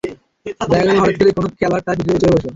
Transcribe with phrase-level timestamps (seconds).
[0.69, 2.49] দেখা গেল হঠাৎ করে কোনো খেলোয়াড় তাঁর পিঠের ওপর চড়ে বসল।